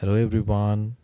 Hello, 0.00 0.14
everyone. 0.14 0.94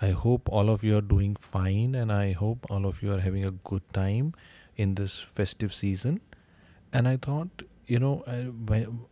I 0.00 0.12
hope 0.12 0.48
all 0.48 0.70
of 0.70 0.82
you 0.82 0.96
are 0.96 1.02
doing 1.02 1.36
fine, 1.36 1.94
and 1.94 2.10
I 2.10 2.32
hope 2.32 2.64
all 2.70 2.86
of 2.86 3.02
you 3.02 3.12
are 3.12 3.20
having 3.20 3.44
a 3.44 3.50
good 3.50 3.82
time 3.92 4.32
in 4.76 4.94
this 4.94 5.18
festive 5.18 5.74
season. 5.74 6.22
And 6.90 7.06
I 7.06 7.18
thought, 7.18 7.64
you 7.86 7.98
know, 7.98 8.24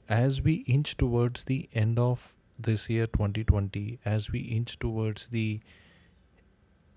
as 0.08 0.40
we 0.40 0.54
inch 0.76 0.96
towards 0.96 1.44
the 1.44 1.68
end 1.74 1.98
of 1.98 2.34
this 2.58 2.88
year 2.88 3.06
2020, 3.06 3.98
as 4.06 4.32
we 4.32 4.40
inch 4.40 4.78
towards 4.78 5.28
the 5.28 5.60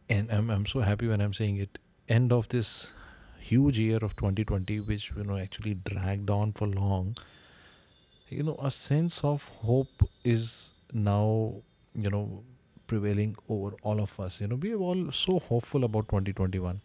and 0.08 0.32
I'm, 0.32 0.50
I'm 0.50 0.66
so 0.66 0.80
happy 0.80 1.10
when 1.10 1.20
I'm 1.20 1.34
saying 1.34 1.58
it 1.58 1.80
end 2.08 2.32
of 2.32 2.48
this 2.48 2.94
huge 3.42 3.78
year 3.78 3.98
of 4.02 4.16
2020, 4.16 4.80
which 4.80 5.12
you 5.18 5.26
know 5.26 5.36
actually 5.36 5.74
dragged 5.74 6.30
on 6.30 6.54
for 6.54 6.66
long. 6.66 7.18
You 8.30 8.44
know, 8.44 8.56
a 8.58 8.72
sense 8.72 9.22
of 9.22 9.50
hope 9.50 10.10
is 10.24 10.72
now 10.94 11.56
you 11.96 12.10
know 12.10 12.44
prevailing 12.88 13.36
over 13.50 13.76
all 13.84 14.00
of 14.02 14.20
us. 14.20 14.42
You 14.42 14.48
know, 14.48 14.56
we 14.56 14.74
are 14.74 14.78
all 14.78 15.12
so 15.12 15.40
hopeful 15.40 15.84
about 15.84 16.08
2021 16.10 16.82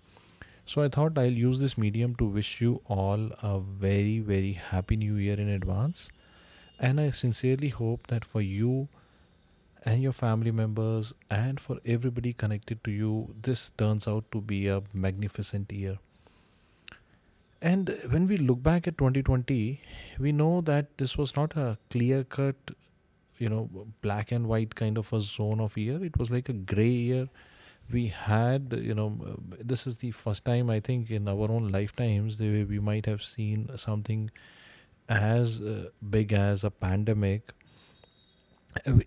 So 0.67 0.83
I 0.83 0.89
thought 0.89 1.19
I'll 1.19 1.39
use 1.41 1.59
this 1.61 1.77
medium 1.79 2.15
to 2.17 2.25
wish 2.27 2.61
you 2.61 2.81
all 2.87 3.31
a 3.43 3.61
very, 3.61 4.21
very 4.21 4.53
happy 4.53 4.97
new 4.97 5.17
year 5.17 5.39
in 5.41 5.49
advance. 5.49 6.11
And 6.79 7.01
I 7.01 7.11
sincerely 7.11 7.69
hope 7.69 8.07
that 8.09 8.25
for 8.25 8.41
you 8.41 8.89
and 9.85 10.03
your 10.03 10.13
family 10.13 10.51
members 10.53 11.15
and 11.31 11.61
for 11.61 11.79
everybody 11.85 12.33
connected 12.33 12.85
to 12.85 12.91
you, 12.91 13.35
this 13.43 13.71
turns 13.71 14.09
out 14.09 14.31
to 14.33 14.41
be 14.41 14.69
a 14.69 14.83
magnificent 14.95 15.73
year. 15.73 15.99
And 17.63 17.95
when 18.11 18.27
we 18.27 18.37
look 18.37 18.63
back 18.63 18.87
at 18.89 18.97
2020, 18.99 19.81
we 20.19 20.33
know 20.33 20.61
that 20.63 20.97
this 20.99 21.17
was 21.19 21.37
not 21.37 21.57
a 21.57 21.79
clear 21.91 22.25
cut, 22.25 22.57
you 23.41 23.49
know, 23.49 23.69
black 24.03 24.33
and 24.33 24.47
white 24.47 24.75
kind 24.75 24.99
of 24.99 25.13
a 25.13 25.21
zone 25.21 25.61
of 25.61 25.77
year. 25.77 26.05
It 26.05 26.19
was 26.19 26.31
like 26.31 26.49
a 26.49 26.53
gray 26.53 26.89
year 26.89 27.29
we 27.93 28.09
had 28.09 28.79
you 28.81 28.95
know 28.95 29.19
this 29.59 29.87
is 29.87 29.97
the 29.97 30.11
first 30.11 30.45
time 30.45 30.71
i 30.71 30.79
think 30.81 31.11
in 31.11 31.29
our 31.29 31.51
own 31.51 31.71
lifetimes 31.71 32.39
that 32.39 32.67
we 32.69 32.79
might 32.79 33.07
have 33.07 33.23
seen 33.23 33.69
something 33.77 34.31
as 35.09 35.61
uh, 35.61 35.89
big 36.09 36.33
as 36.33 36.63
a 36.65 36.71
pandemic 36.71 37.53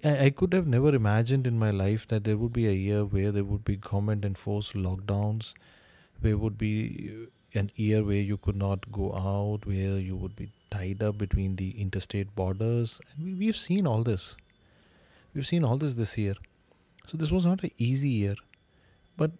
I, 0.03 0.29
could 0.35 0.51
have 0.51 0.67
never 0.67 0.93
imagined 0.93 1.47
in 1.47 1.57
my 1.57 1.71
life 1.71 2.05
that 2.09 2.25
there 2.25 2.35
would 2.35 2.51
be 2.51 2.67
a 2.67 2.73
year 2.73 3.05
where 3.05 3.31
there 3.31 3.45
would 3.45 3.63
be 3.63 3.77
government 3.77 4.25
enforced 4.25 4.73
lockdowns 4.73 5.53
where 6.19 6.37
would 6.37 6.57
be 6.57 7.27
an 7.55 7.71
year 7.75 8.03
where 8.03 8.21
you 8.21 8.37
could 8.37 8.55
not 8.55 8.91
go 8.91 9.13
out 9.13 9.65
where 9.65 9.99
you 9.99 10.15
would 10.15 10.35
be 10.35 10.51
tied 10.71 11.03
up 11.03 11.17
between 11.17 11.55
the 11.55 11.69
interstate 11.81 12.35
borders. 12.35 12.99
And 13.15 13.25
we, 13.25 13.33
we've 13.33 13.57
seen 13.57 13.85
all 13.85 14.03
this. 14.03 14.37
We've 15.33 15.47
seen 15.47 15.63
all 15.63 15.77
this 15.77 15.93
this 15.93 16.17
year. 16.17 16.35
So 17.05 17.17
this 17.17 17.31
was 17.31 17.45
not 17.45 17.63
an 17.63 17.71
easy 17.77 18.09
year. 18.09 18.35
But 19.17 19.31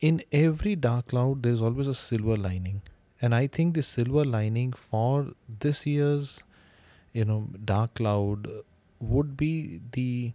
in 0.00 0.22
every 0.32 0.74
dark 0.76 1.08
cloud, 1.08 1.42
there's 1.42 1.62
always 1.62 1.86
a 1.86 1.94
silver 1.94 2.36
lining. 2.36 2.82
And 3.20 3.34
I 3.34 3.46
think 3.46 3.74
the 3.74 3.82
silver 3.82 4.24
lining 4.24 4.72
for 4.72 5.28
this 5.60 5.86
year's, 5.86 6.42
you 7.12 7.24
know, 7.24 7.48
dark 7.64 7.94
cloud 7.94 8.48
would 8.98 9.36
be 9.36 9.80
the, 9.92 10.32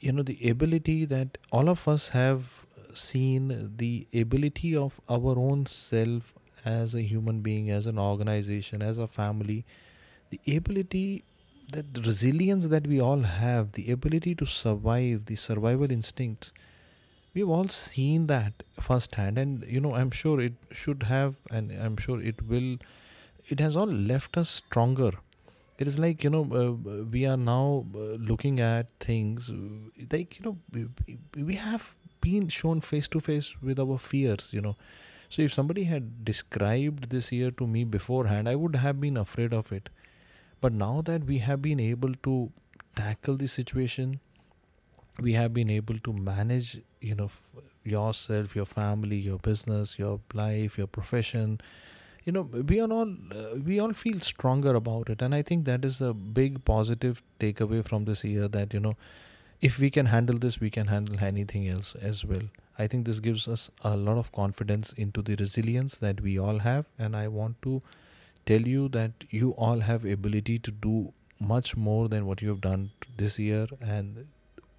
you 0.00 0.12
know, 0.12 0.22
the 0.22 0.48
ability 0.48 1.04
that 1.06 1.38
all 1.50 1.68
of 1.68 1.88
us 1.88 2.10
have 2.10 2.65
seen 2.96 3.72
the 3.76 4.06
ability 4.14 4.76
of 4.76 5.00
our 5.08 5.38
own 5.38 5.66
self 5.66 6.34
as 6.64 6.94
a 6.94 7.02
human 7.02 7.40
being, 7.40 7.70
as 7.70 7.86
an 7.86 7.98
organization, 7.98 8.82
as 8.82 8.98
a 8.98 9.06
family, 9.06 9.64
the 10.30 10.40
ability 10.56 11.24
that 11.72 11.94
the 11.94 12.02
resilience 12.02 12.66
that 12.68 12.86
we 12.86 13.00
all 13.00 13.20
have, 13.22 13.72
the 13.72 13.90
ability 13.90 14.34
to 14.36 14.46
survive, 14.46 15.26
the 15.26 15.36
survival 15.36 15.90
instincts 15.90 16.52
we've 17.34 17.48
all 17.48 17.68
seen 17.68 18.26
that 18.28 18.62
firsthand. 18.80 19.38
And 19.38 19.64
you 19.66 19.80
know 19.80 19.94
i'm 19.94 20.10
sure 20.10 20.40
it 20.40 20.54
should 20.70 21.04
have 21.04 21.34
and 21.50 21.72
i'm 21.72 21.96
sure 21.96 22.20
it 22.20 22.42
will 22.42 22.76
it 23.48 23.60
has 23.60 23.76
all 23.76 23.86
left 23.86 24.36
us 24.36 24.50
stronger. 24.50 25.12
It 25.78 25.86
is 25.86 25.98
like 25.98 26.24
you 26.24 26.30
know 26.30 26.42
uh, 26.60 27.02
we 27.04 27.26
are 27.26 27.36
now 27.36 27.84
uh, 27.94 27.98
looking 28.30 28.60
at 28.60 28.88
things 29.00 29.50
like 30.12 30.38
you 30.38 30.44
know 30.46 30.58
we, 30.72 30.86
we 31.42 31.54
have 31.54 31.94
been 32.20 32.48
shown 32.48 32.80
face 32.80 33.08
to 33.08 33.20
face 33.20 33.54
with 33.62 33.78
our 33.78 33.98
fears 33.98 34.50
you 34.52 34.60
know. 34.60 34.76
So 35.28 35.42
if 35.42 35.52
somebody 35.52 35.84
had 35.84 36.24
described 36.24 37.10
this 37.10 37.32
year 37.32 37.50
to 37.52 37.66
me 37.66 37.84
beforehand 37.84 38.48
i 38.48 38.54
would 38.54 38.76
have 38.76 39.00
been 39.00 39.16
afraid 39.16 39.52
of 39.52 39.72
it. 39.72 39.88
But 40.60 40.72
now 40.72 41.02
that 41.02 41.24
we 41.24 41.38
have 41.38 41.62
been 41.62 41.80
able 41.80 42.14
to 42.24 42.52
tackle 42.96 43.36
the 43.36 43.48
situation 43.48 44.20
we 45.20 45.32
have 45.32 45.52
been 45.54 45.70
able 45.70 45.98
to 46.00 46.12
manage 46.12 46.78
you 47.00 47.14
know 47.14 47.30
yourself 47.84 48.54
your 48.54 48.66
family 48.66 49.16
your 49.16 49.38
business 49.38 49.98
your 49.98 50.20
life 50.34 50.76
your 50.78 50.86
profession. 50.86 51.60
You 52.24 52.32
know 52.32 52.42
we 52.42 52.80
are 52.80 52.90
all 52.92 53.10
uh, 53.10 53.58
we 53.64 53.78
all 53.80 53.92
feel 53.92 54.20
stronger 54.20 54.74
about 54.74 55.08
it. 55.10 55.22
And 55.22 55.34
i 55.34 55.42
think 55.42 55.64
that 55.66 55.84
is 55.84 56.00
a 56.00 56.12
big 56.14 56.64
positive 56.64 57.22
takeaway 57.40 57.84
from 57.86 58.04
this 58.04 58.24
year 58.24 58.48
that 58.48 58.74
you 58.74 58.80
know 58.80 58.96
if 59.60 59.78
we 59.78 59.90
can 59.90 60.06
handle 60.06 60.38
this 60.38 60.60
we 60.60 60.70
can 60.70 60.86
handle 60.86 61.16
anything 61.20 61.68
else 61.68 61.94
as 61.96 62.24
well. 62.24 62.42
I 62.78 62.86
think 62.86 63.06
this 63.06 63.20
gives 63.20 63.48
us 63.48 63.70
a 63.82 63.96
lot 63.96 64.18
of 64.18 64.30
confidence 64.32 64.92
into 64.92 65.22
the 65.22 65.34
resilience 65.36 65.96
that 65.98 66.20
we 66.20 66.38
all 66.38 66.58
have. 66.58 66.84
And 66.98 67.16
i 67.16 67.26
want 67.28 67.62
to 67.62 67.82
tell 68.44 68.60
you 68.60 68.88
that 68.90 69.24
you 69.30 69.52
all 69.52 69.80
have 69.80 70.04
ability 70.04 70.58
to 70.58 70.70
do 70.70 71.12
much 71.40 71.76
more 71.76 72.08
than 72.08 72.26
what 72.26 72.42
you 72.42 72.48
have 72.50 72.60
done 72.60 72.90
this 73.16 73.38
year. 73.38 73.66
And 73.80 74.26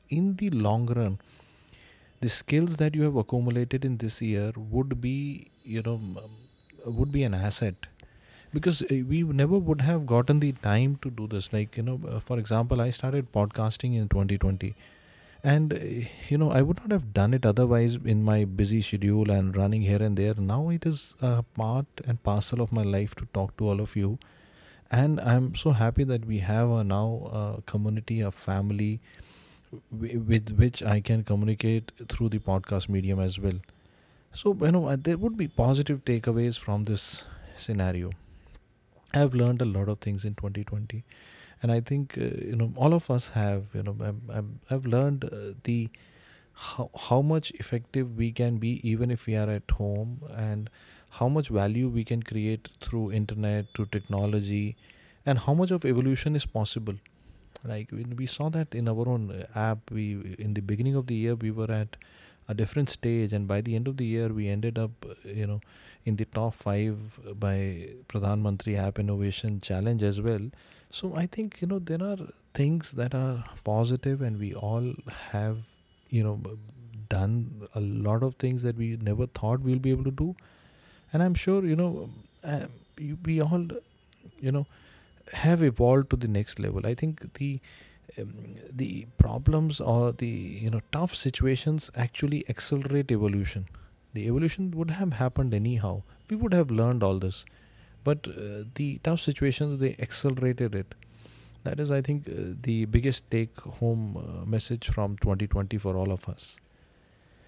in 0.10 0.36
the 0.36 0.50
long 0.52 0.86
run 0.86 1.20
the 2.22 2.30
skills 2.30 2.78
that 2.78 2.96
you 2.96 3.04
have 3.04 3.16
accumulated 3.16 3.86
in 3.86 3.98
this 3.98 4.22
year 4.22 4.52
would 4.56 5.00
be 5.02 5.52
you 5.64 5.82
know 5.84 6.00
would 6.86 7.12
be 7.12 7.24
an 7.24 7.34
asset 7.34 7.88
because 8.54 8.82
uh, 8.82 9.02
we 9.08 9.24
never 9.24 9.58
would 9.58 9.82
have 9.82 10.06
gotten 10.06 10.40
the 10.40 10.52
time 10.54 10.98
to 11.02 11.10
do 11.10 11.28
this 11.28 11.52
like 11.54 11.78
you 11.78 11.84
know 11.84 12.00
uh, 12.10 12.20
for 12.20 12.40
example 12.40 12.82
i 12.82 12.90
started 12.90 13.32
podcasting 13.32 13.96
in 13.96 14.08
2020 14.10 14.76
and 15.44 15.74
uh, 15.74 15.78
you 16.30 16.38
know 16.38 16.52
i 16.52 16.62
would 16.62 16.80
not 16.80 16.92
have 16.92 17.14
done 17.14 17.34
it 17.34 17.46
otherwise 17.46 17.98
in 18.06 18.24
my 18.24 18.44
busy 18.46 18.82
schedule 18.82 19.30
and 19.32 19.56
running 19.56 19.82
here 19.82 20.02
and 20.02 20.18
there 20.18 20.34
now 20.36 20.70
it 20.70 20.86
is 20.86 21.16
a 21.22 21.44
part 21.44 21.86
and 22.06 22.22
parcel 22.24 22.62
of 22.62 22.72
my 22.72 22.84
life 22.84 23.16
to 23.16 23.28
talk 23.34 23.56
to 23.58 23.68
all 23.68 23.80
of 23.80 23.96
you 23.96 24.18
and 24.92 25.20
i'm 25.20 25.54
so 25.56 25.72
happy 25.72 26.04
that 26.04 26.26
we 26.26 26.40
have 26.40 26.70
a 26.70 26.84
now 26.84 27.30
a 27.42 27.62
community 27.74 28.22
a 28.22 28.32
family 28.32 29.00
with 29.92 30.52
which 30.52 30.82
I 30.84 31.00
can 31.02 31.24
communicate 31.24 31.92
through 32.08 32.30
the 32.30 32.40
podcast 32.40 32.90
medium 32.90 33.20
as 33.20 33.40
well. 33.40 33.60
So, 34.34 34.56
you 34.62 34.72
know, 34.72 34.88
uh, 34.88 34.98
there 35.00 35.18
would 35.18 35.38
be 35.38 35.48
positive 35.48 36.06
takeaways 36.06 36.58
from 36.58 36.86
this 36.86 37.26
scenario. 37.56 38.12
I've 39.14 39.34
learned 39.34 39.62
a 39.62 39.66
lot 39.66 39.90
of 39.90 40.00
things 40.00 40.26
in 40.26 40.36
2020, 40.36 41.04
and 41.62 41.72
I 41.72 41.80
think 41.82 42.18
uh, 42.18 42.22
you 42.22 42.56
know 42.56 42.72
all 42.76 42.94
of 42.94 43.10
us 43.10 43.30
have. 43.30 43.66
You 43.74 43.84
know, 43.84 43.96
I've, 44.02 44.22
I've, 44.38 44.50
I've 44.72 44.86
learned 44.86 45.26
uh, 45.26 45.54
the 45.64 45.90
how, 46.54 46.90
how 47.10 47.22
much 47.22 47.52
effective 47.52 48.18
we 48.18 48.32
can 48.32 48.58
be 48.58 48.82
even 48.88 49.12
if 49.12 49.26
we 49.26 49.36
are 49.36 49.50
at 49.50 49.70
home, 49.72 50.22
and 50.36 50.70
how 51.12 51.28
much 51.30 51.50
value 51.50 51.90
we 51.90 52.04
can 52.04 52.24
create 52.24 52.70
through 52.82 53.12
internet, 53.12 53.66
through 53.74 53.88
technology, 53.88 54.76
and 55.26 55.40
how 55.40 55.54
much 55.54 55.72
of 55.72 55.86
evolution 55.86 56.36
is 56.36 56.46
possible 56.46 56.96
like 57.64 57.90
we 57.92 58.26
saw 58.26 58.50
that 58.50 58.74
in 58.76 58.88
our 58.88 59.08
own 59.10 59.32
uh, 59.32 59.46
app 59.56 59.92
we 59.92 60.36
in 60.40 60.54
the 60.54 60.62
beginning 60.62 60.96
of 60.96 61.08
the 61.08 61.16
year 61.16 61.36
we 61.36 61.52
were 61.52 61.72
at 61.72 61.96
a 62.48 62.54
different 62.54 62.90
stage 62.90 63.34
and 63.34 63.48
by 63.48 63.60
the 63.62 63.76
end 63.76 63.88
of 63.88 63.98
the 63.98 64.06
year 64.06 64.28
we 64.30 64.48
ended 64.48 64.78
up 64.78 65.06
you 65.24 65.46
know 65.46 65.60
in 66.06 66.16
the 66.16 66.26
top 66.26 66.54
5 66.54 67.20
by 67.46 67.56
pradhan 68.08 68.44
mantri 68.48 68.78
app 68.86 69.00
innovation 69.04 69.60
challenge 69.70 70.04
as 70.12 70.22
well 70.28 70.46
so 71.00 71.14
i 71.24 71.26
think 71.26 71.62
you 71.62 71.68
know 71.68 71.80
there 71.92 72.04
are 72.12 72.18
things 72.54 72.92
that 73.02 73.14
are 73.24 73.44
positive 73.64 74.22
and 74.22 74.40
we 74.46 74.54
all 74.54 74.94
have 75.32 75.58
you 76.10 76.24
know 76.24 76.38
done 77.10 77.36
a 77.76 77.82
lot 78.08 78.24
of 78.24 78.36
things 78.36 78.64
that 78.64 78.78
we 78.78 78.88
never 79.10 79.28
thought 79.42 79.68
we'll 79.68 79.86
be 79.90 79.92
able 79.98 80.10
to 80.12 80.18
do 80.24 80.30
and 81.12 81.24
i'm 81.24 81.38
sure 81.46 81.66
you 81.66 81.76
know 81.76 82.10
uh, 82.44 82.66
we 83.26 83.42
all 83.42 83.68
you 84.40 84.52
know 84.52 84.66
have 85.34 85.64
evolved 85.64 86.10
to 86.12 86.16
the 86.16 86.28
next 86.28 86.60
level. 86.60 86.86
I 86.86 86.94
think 86.94 87.34
the 87.34 87.60
um, 88.18 88.34
the 88.72 89.08
problems 89.18 89.80
or 89.80 90.12
the 90.12 90.28
you 90.28 90.70
know 90.70 90.82
tough 90.92 91.14
situations 91.16 91.90
actually 91.96 92.44
accelerate 92.50 93.12
evolution. 93.12 93.68
The 94.14 94.28
evolution 94.28 94.72
would 94.72 94.92
have 94.92 95.14
happened 95.14 95.54
anyhow. 95.54 96.04
We 96.30 96.38
would 96.38 96.54
have 96.54 96.72
learned 96.72 97.04
all 97.04 97.20
this, 97.20 97.46
but 98.04 98.28
uh, 98.28 98.64
the 98.76 99.00
tough 99.04 99.20
situations 99.20 99.80
they 99.80 99.96
accelerated 100.00 100.76
it. 100.76 100.96
That 101.64 101.80
is, 101.82 101.92
I 101.92 102.02
think, 102.02 102.30
uh, 102.30 102.54
the 102.62 102.86
biggest 102.86 103.30
take-home 103.30 104.18
uh, 104.18 104.46
message 104.46 104.88
from 104.88 105.18
2020 105.18 105.78
for 105.78 105.98
all 105.98 106.12
of 106.12 106.30
us. 106.30 106.58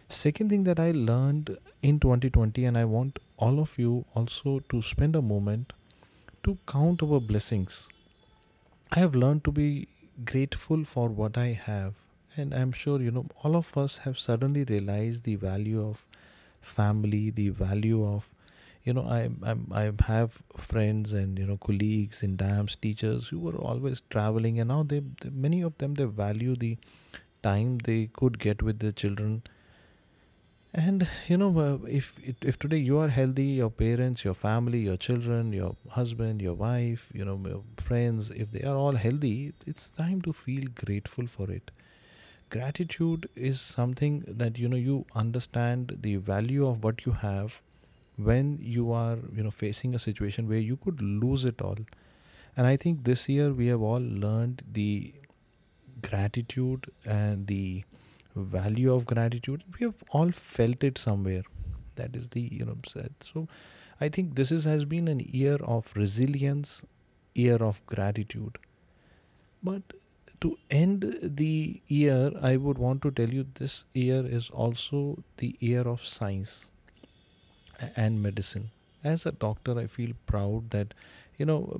Second 0.09 0.50
thing 0.50 0.63
that 0.65 0.79
I 0.79 0.91
learned 0.91 1.57
in 1.81 2.00
2020, 2.00 2.65
and 2.65 2.77
I 2.77 2.83
want 2.83 3.19
all 3.38 3.59
of 3.59 3.77
you 3.77 4.06
also 4.15 4.59
to 4.69 4.81
spend 4.81 5.15
a 5.15 5.21
moment 5.21 5.71
to 6.44 6.57
count 6.67 7.01
our 7.03 7.19
blessings. 7.21 7.88
I 8.91 9.00
have 9.00 9.15
learned 9.15 9.44
to 9.45 9.51
be 9.51 9.88
grateful 10.25 10.83
for 10.86 11.10
what 11.10 11.38
I 11.38 11.50
have. 11.69 11.94
and 12.42 12.54
i'm 12.57 12.71
sure 12.80 12.98
you 13.04 13.12
know 13.13 13.21
all 13.44 13.56
of 13.60 13.69
us 13.81 13.94
have 14.01 14.18
suddenly 14.24 14.62
realized 14.71 15.24
the 15.27 15.33
value 15.44 15.80
of 15.86 16.04
family 16.74 17.21
the 17.39 17.45
value 17.62 18.01
of 18.10 18.27
you 18.89 18.94
know 18.98 19.04
i 19.16 19.19
I'm, 19.51 19.63
i 19.80 19.83
have 20.10 20.38
friends 20.68 21.16
and 21.21 21.42
you 21.44 21.48
know 21.50 21.57
colleagues 21.68 22.21
in 22.27 22.36
DAMS 22.44 22.75
teachers 22.86 23.27
who 23.33 23.39
were 23.48 23.56
always 23.71 24.01
traveling 24.18 24.60
and 24.60 24.69
now 24.75 24.80
they, 24.94 25.01
they 25.21 25.31
many 25.48 25.62
of 25.71 25.77
them 25.80 25.95
they 26.01 26.10
value 26.21 26.56
the 26.66 26.71
time 27.44 27.77
they 27.89 28.00
could 28.21 28.39
get 28.39 28.62
with 28.69 28.80
their 28.80 28.92
children 29.04 29.42
and 30.74 31.07
you 31.27 31.38
know 31.38 31.50
uh, 31.60 31.77
if 31.88 32.13
if 32.42 32.57
today 32.60 32.77
you 32.77 32.98
are 33.00 33.07
healthy 33.07 33.45
your 33.60 33.69
parents 33.71 34.24
your 34.24 34.33
family 34.36 34.80
your 34.80 34.98
children 34.98 35.51
your 35.51 35.75
husband 35.89 36.42
your 36.42 36.54
wife 36.54 37.07
you 37.12 37.25
know 37.25 37.39
your 37.48 37.63
friends 37.77 38.30
if 38.31 38.51
they 38.51 38.62
are 38.62 38.75
all 38.75 38.94
healthy 39.06 39.54
it's 39.66 39.89
time 39.89 40.21
to 40.21 40.31
feel 40.31 40.66
grateful 40.86 41.25
for 41.27 41.50
it. 41.51 41.71
Gratitude 42.50 43.30
is 43.36 43.62
something 43.62 44.24
that 44.27 44.60
you 44.60 44.69
know 44.69 44.77
you 44.77 45.06
understand 45.16 45.98
the 46.01 46.16
value 46.18 46.68
of 46.68 46.83
what 46.83 47.06
you 47.06 47.12
have 47.13 47.62
when 48.18 48.57
you 48.62 48.92
are 48.92 49.18
you 49.36 49.44
know 49.44 49.51
facing 49.51 49.95
a 49.95 50.00
situation 50.00 50.48
where 50.48 50.60
you 50.71 50.77
could 50.77 51.01
lose 51.01 51.45
it 51.45 51.62
all. 51.62 51.77
And 52.57 52.68
i 52.68 52.75
think 52.77 53.04
this 53.06 53.30
year 53.30 53.51
we 53.54 53.68
have 53.68 53.81
all 53.81 54.01
learned 54.25 54.63
the 54.71 55.13
gratitude 56.01 56.92
and 57.06 57.48
the 57.48 57.83
value 58.39 58.94
of 58.94 59.06
gratitude 59.06 59.63
we 59.80 59.86
have 59.86 59.95
all 60.12 60.31
felt 60.31 60.83
it 60.83 60.97
somewhere. 60.97 61.44
That 61.95 62.15
is 62.15 62.30
the 62.30 62.41
you 62.41 62.65
know 62.65 62.77
said. 62.88 63.13
So 63.21 63.47
i 64.01 64.07
think 64.09 64.36
this 64.36 64.51
is 64.51 64.65
has 64.65 64.86
been 64.86 65.07
an 65.09 65.19
year 65.19 65.57
of 65.75 65.91
resilience 65.95 66.86
year 67.36 67.57
of 67.57 67.86
gratitude. 67.86 68.57
But 69.63 69.83
to 70.41 70.57
end 70.71 71.18
the 71.21 71.81
year 71.88 72.31
i 72.41 72.56
would 72.57 72.77
want 72.77 73.01
to 73.03 73.12
tell 73.12 73.30
you 73.30 73.45
this 73.56 73.86
year 73.94 74.25
is 74.25 74.50
also 74.50 75.24
the 75.38 75.56
year 75.59 75.81
of 75.81 76.03
science 76.03 76.69
and 77.95 78.21
medicine. 78.21 78.71
As 79.03 79.25
a 79.25 79.31
doctor 79.31 79.80
i 79.80 79.88
feel 79.88 80.12
proud 80.25 80.71
that 80.71 80.94
you 81.38 81.45
know 81.45 81.80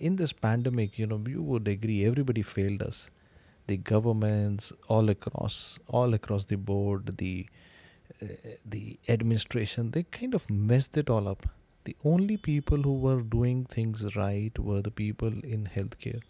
in 0.00 0.16
this 0.16 0.32
pandemic 0.32 0.98
you 0.98 1.06
know 1.06 1.20
you 1.34 1.42
would 1.42 1.68
agree 1.68 2.04
everybody 2.04 2.42
failed 2.42 2.82
us 2.82 3.08
the 3.66 3.76
governments 3.76 4.72
all 4.88 5.08
across 5.08 5.78
all 5.88 6.14
across 6.14 6.44
the 6.46 6.56
board 6.56 7.16
the 7.18 7.46
uh, 8.22 8.26
the 8.64 8.98
administration 9.08 9.90
they 9.90 10.04
kind 10.04 10.34
of 10.34 10.48
messed 10.48 10.96
it 10.96 11.10
all 11.10 11.28
up. 11.28 11.46
The 11.84 11.96
only 12.04 12.36
people 12.36 12.82
who 12.82 12.94
were 12.98 13.20
doing 13.20 13.64
things 13.64 14.16
right 14.16 14.56
were 14.58 14.80
the 14.82 14.90
people 14.90 15.28
in 15.28 15.68
healthcare. 15.74 16.20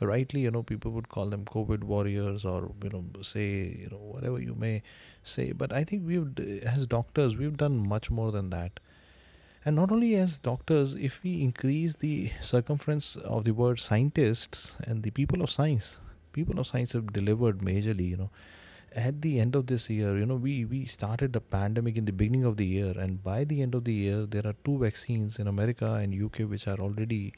Rightly 0.00 0.40
you 0.40 0.50
know 0.50 0.62
people 0.62 0.90
would 0.92 1.08
call 1.08 1.30
them 1.30 1.44
covid 1.46 1.84
warriors 1.84 2.44
or 2.44 2.70
you 2.82 2.90
know 2.90 3.04
say 3.22 3.46
you 3.82 3.88
know 3.90 3.96
whatever 3.96 4.40
you 4.40 4.54
may 4.54 4.82
say 5.22 5.52
but 5.52 5.72
i 5.72 5.82
think 5.82 6.06
we've 6.06 6.38
as 6.72 6.86
doctors 6.86 7.38
we've 7.38 7.56
done 7.56 7.88
much 7.88 8.10
more 8.10 8.30
than 8.30 8.50
that. 8.50 8.80
And 9.64 9.76
not 9.76 9.90
only 9.90 10.14
as 10.16 10.38
doctors 10.38 10.94
if 10.94 11.22
we 11.22 11.40
increase 11.40 11.96
the 11.96 12.30
circumference 12.42 13.16
of 13.16 13.44
the 13.44 13.52
word 13.52 13.80
scientists 13.80 14.76
and 14.86 15.02
the 15.02 15.10
people 15.10 15.40
of 15.40 15.50
science 15.50 16.00
people 16.38 16.60
of 16.60 16.66
science 16.66 16.92
have 16.92 17.12
delivered 17.12 17.58
majorly 17.70 18.08
you 18.10 18.16
know. 18.16 18.30
At 18.96 19.22
the 19.22 19.40
end 19.40 19.56
of 19.56 19.66
this 19.66 19.90
year 19.90 20.16
you 20.18 20.26
know 20.26 20.36
we 20.36 20.64
we 20.64 20.84
started 20.86 21.32
the 21.32 21.40
pandemic 21.40 21.96
in 21.96 22.04
the 22.04 22.12
beginning 22.12 22.44
of 22.50 22.56
the 22.58 22.66
year 22.74 22.92
and 23.04 23.22
by 23.24 23.38
the 23.52 23.60
end 23.62 23.74
of 23.74 23.84
the 23.88 23.92
year 23.92 24.20
there 24.34 24.46
are 24.50 24.54
two 24.68 24.78
vaccines 24.82 25.38
in 25.44 25.48
america 25.52 25.88
and 25.94 26.14
uk 26.26 26.38
which 26.52 26.66
are 26.72 26.78
already 26.78 27.32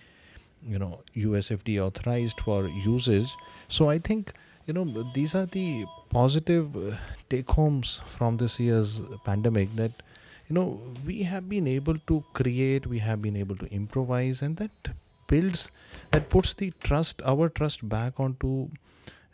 you 0.73 0.79
know 0.79 1.01
usfd 1.29 1.79
authorized 1.87 2.41
for 2.41 2.59
usage 2.89 3.33
so 3.69 3.89
i 3.89 3.99
think 3.99 4.35
you 4.67 4.75
know 4.75 4.85
these 5.15 5.35
are 5.35 5.47
the 5.47 5.87
positive 6.11 6.77
uh, 6.77 6.97
take 7.31 7.51
homes 7.51 8.01
from 8.07 8.37
this 8.37 8.59
year's 8.61 9.01
pandemic 9.25 9.75
that 9.77 10.03
you 10.49 10.55
know 10.55 10.81
we 11.05 11.23
have 11.23 11.49
been 11.49 11.67
able 11.67 11.99
to 12.07 12.23
create 12.33 12.87
we 12.87 12.99
have 12.99 13.23
been 13.23 13.37
able 13.37 13.57
to 13.57 13.67
improvise 13.73 14.43
and 14.43 14.57
that 14.57 14.91
builds 15.29 15.71
that 16.11 16.29
puts 16.29 16.55
the 16.55 16.73
trust 16.83 17.23
our 17.25 17.49
trust 17.49 17.89
back 17.89 18.19
onto 18.19 18.69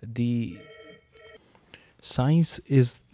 the 0.03 0.59
science 2.01 2.59
is 2.79 3.05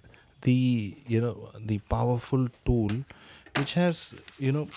the 0.43 0.97
you 1.07 1.21
know 1.21 1.51
the 1.71 1.79
powerful 1.95 2.49
tool 2.65 2.91
which 3.57 3.75
has 3.75 4.15
you 4.39 4.53
know 4.53 4.69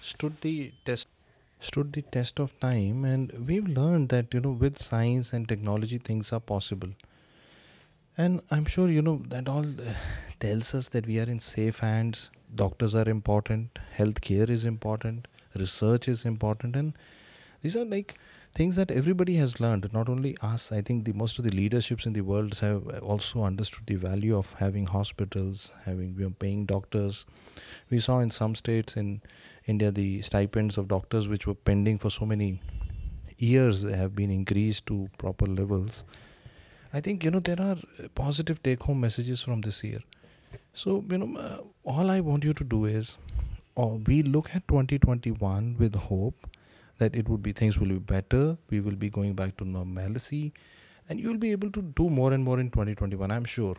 stood 0.00 0.40
the 0.42 0.72
test 0.84 1.08
stood 1.60 1.92
the 1.92 2.02
test 2.02 2.38
of 2.38 2.58
time. 2.60 3.04
And 3.04 3.32
we've 3.48 3.66
learned 3.66 4.10
that 4.10 4.32
you 4.32 4.40
know 4.40 4.52
with 4.52 4.78
science 4.78 5.32
and 5.32 5.48
technology 5.48 5.98
things 5.98 6.32
are 6.32 6.40
possible. 6.40 6.90
And 8.22 8.40
i'm 8.50 8.64
sure 8.72 8.88
you 8.94 9.02
know 9.02 9.22
that 9.34 9.48
all 9.48 9.66
uh, 9.90 9.92
tells 10.40 10.74
us 10.78 10.88
that 10.94 11.06
we 11.06 11.18
are 11.20 11.28
in 11.34 11.40
safe 11.40 11.78
hands. 11.80 12.30
Doctors 12.54 12.94
are 12.94 13.08
important. 13.08 13.78
Healthcare 13.96 14.48
is 14.50 14.64
important. 14.64 15.26
Research 15.54 16.08
is 16.08 16.24
important. 16.24 16.76
And 16.76 16.92
these 17.62 17.76
are 17.76 17.84
like 17.84 18.14
things 18.54 18.76
that 18.76 18.90
everybody 18.90 19.36
has 19.36 19.60
learned 19.60 19.88
not 19.92 20.08
only 20.08 20.36
us 20.42 20.72
i 20.72 20.80
think 20.80 21.04
the 21.04 21.12
most 21.12 21.38
of 21.38 21.44
the 21.44 21.50
leaderships 21.50 22.06
in 22.06 22.12
the 22.12 22.20
world 22.20 22.58
have 22.58 22.86
also 23.02 23.42
understood 23.42 23.86
the 23.86 23.94
value 23.94 24.36
of 24.36 24.52
having 24.54 24.86
hospitals 24.86 25.72
having 25.84 26.14
you 26.18 26.24
know, 26.24 26.34
paying 26.38 26.64
doctors. 26.64 27.24
We 27.90 27.98
saw 27.98 28.20
in 28.20 28.30
some 28.30 28.54
states 28.54 28.96
in 28.96 29.20
india 29.66 29.90
the 29.90 30.22
stipends 30.22 30.78
of 30.78 30.88
doctors 30.88 31.28
which 31.28 31.46
were 31.46 31.54
pending 31.54 31.98
for 31.98 32.10
so 32.10 32.26
many 32.26 32.60
years 33.38 33.82
have 33.82 34.14
been 34.14 34.30
increased 34.30 34.86
to 34.86 35.08
proper 35.18 35.46
levels. 35.46 36.04
I 36.92 37.00
think 37.00 37.24
you 37.24 37.30
know 37.30 37.40
there 37.40 37.60
are 37.60 37.76
positive 38.14 38.62
take 38.62 38.82
home 38.82 39.00
messages 39.00 39.42
from 39.42 39.60
this 39.60 39.84
year. 39.84 40.00
So 40.72 41.04
you 41.10 41.18
know 41.18 41.38
uh, 41.38 41.58
all 41.84 42.10
i 42.10 42.20
want 42.20 42.44
you 42.44 42.54
to 42.54 42.64
do 42.64 42.84
is 42.86 43.16
uh, 43.76 43.86
we 44.06 44.22
look 44.22 44.50
at 44.54 44.66
2021 44.68 45.76
with 45.78 45.94
hope 45.94 46.48
that 46.98 47.14
it 47.14 47.28
would 47.28 47.42
be 47.42 47.52
things 47.52 47.78
will 47.78 47.88
be 47.88 47.98
better. 47.98 48.56
We 48.70 48.80
will 48.80 48.96
be 48.96 49.08
going 49.08 49.34
back 49.34 49.56
to 49.58 49.64
normalcy. 49.64 50.52
And 51.08 51.18
you 51.18 51.28
will 51.28 51.38
be 51.38 51.52
able 51.52 51.70
to 51.72 51.82
do 51.82 52.08
more 52.10 52.32
and 52.32 52.44
more 52.44 52.60
in 52.60 52.70
2021 52.70 53.30
i'm 53.30 53.44
sure. 53.44 53.76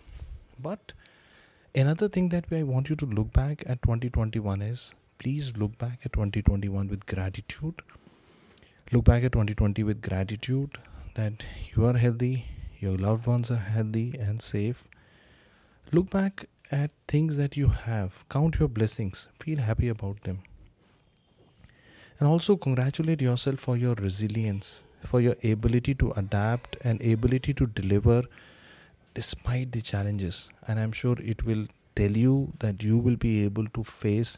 But 0.60 0.94
another 1.76 2.10
thing 2.10 2.30
that 2.30 2.46
i 2.52 2.64
want 2.64 2.90
you 2.90 2.96
to 2.96 3.06
look 3.06 3.32
back 3.34 3.64
at 3.68 3.82
2021 3.84 4.62
is 4.62 4.94
please 5.20 5.56
look 5.58 5.78
back 5.78 6.00
at 6.06 6.14
2021 6.14 6.88
with 6.88 7.06
gratitude. 7.06 7.82
Look 8.92 9.06
back 9.06 9.24
at 9.24 9.34
2020 9.34 9.84
with 9.84 10.02
gratitude 10.02 10.80
that 11.16 11.44
you 11.76 11.86
are 11.86 11.98
healthy 11.98 12.46
your 12.80 12.98
loved 12.98 13.28
ones 13.28 13.52
are 13.52 13.58
healthy 13.58 14.16
and 14.18 14.42
safe. 14.42 14.86
Look 15.92 16.10
back 16.10 16.46
at 16.72 16.92
things 17.10 17.36
that 17.36 17.58
you 17.58 17.68
have. 17.68 18.24
Count 18.30 18.58
your 18.60 18.70
blessings. 18.70 19.28
Feel 19.38 19.60
happy 19.60 19.90
about 19.90 20.22
them 20.24 20.40
and 22.20 22.28
also 22.28 22.56
congratulate 22.58 23.22
yourself 23.22 23.60
for 23.60 23.78
your 23.78 23.96
resilience 23.96 24.82
for 25.06 25.22
your 25.22 25.36
ability 25.44 25.96
to 25.96 26.12
adapt 26.12 26.78
and 26.84 27.02
ability 27.02 27.54
to 27.54 27.68
deliver 27.68 28.24
despite 29.14 29.72
the 29.72 29.82
challenges. 29.82 30.50
And 30.68 30.80
i'm 30.80 30.92
sure 30.92 31.16
it 31.20 31.44
will 31.46 31.68
tell 31.96 32.12
you 32.12 32.54
that 32.60 32.84
you 32.84 32.98
will 32.98 33.16
be 33.16 33.44
able 33.44 33.68
to 33.68 33.84
face 33.84 34.38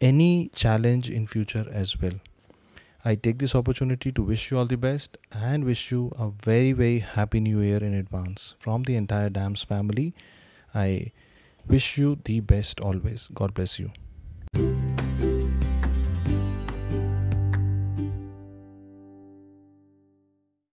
any 0.00 0.50
challenge 0.54 1.08
in 1.08 1.26
future 1.26 1.66
as 1.72 1.98
well. 2.00 2.12
I 3.04 3.14
take 3.14 3.38
this 3.38 3.54
opportunity 3.54 4.10
to 4.12 4.22
wish 4.22 4.50
you 4.50 4.58
all 4.58 4.66
the 4.66 4.76
best 4.76 5.16
and 5.32 5.64
wish 5.64 5.92
you 5.92 6.12
a 6.18 6.30
very 6.30 6.72
very 6.72 6.98
happy 6.98 7.40
new 7.40 7.60
year 7.60 7.78
in 7.78 7.94
advance 7.94 8.54
from 8.58 8.82
the 8.82 8.96
entire 8.96 9.30
DAMS 9.30 9.62
family. 9.62 10.12
I 10.74 11.12
wish 11.66 11.96
you 11.96 12.18
the 12.24 12.40
best 12.40 12.80
always. 12.80 13.28
God 13.32 13.54
bless 13.54 13.78
you 13.78 14.85